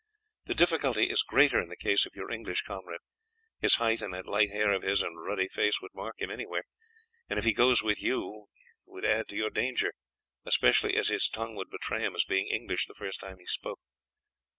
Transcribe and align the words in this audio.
The 0.47 0.55
difficulty 0.55 1.11
is 1.11 1.21
greater 1.21 1.61
in 1.61 1.69
the 1.69 1.75
case 1.75 2.07
of 2.07 2.15
your 2.15 2.31
English 2.31 2.63
comrade 2.63 3.01
his 3.59 3.75
height 3.75 4.01
and 4.01 4.11
that 4.15 4.25
light 4.25 4.49
hair 4.49 4.71
of 4.71 4.81
his 4.81 5.03
and 5.03 5.23
ruddy 5.23 5.47
face 5.47 5.79
would 5.79 5.93
mark 5.93 6.15
him 6.19 6.31
anywhere, 6.31 6.63
and 7.29 7.37
if 7.37 7.45
he 7.45 7.53
goes 7.53 7.83
with 7.83 8.01
you 8.01 8.47
would 8.87 9.05
add 9.05 9.27
to 9.27 9.35
your 9.37 9.51
danger, 9.51 9.93
especially 10.43 10.95
as 10.95 11.09
his 11.09 11.29
tongue 11.29 11.53
would 11.53 11.69
betray 11.69 12.01
him 12.03 12.15
as 12.15 12.25
being 12.25 12.47
English 12.47 12.87
the 12.87 12.95
first 12.95 13.19
time 13.19 13.37
he 13.37 13.45
spoke. 13.45 13.79